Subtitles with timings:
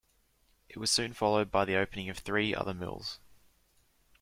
[0.67, 3.19] It was soon followed by the opening of three other mills.